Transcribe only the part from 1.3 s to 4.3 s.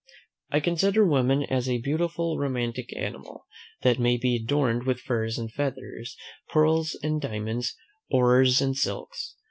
as a beautiful romantic animal, that may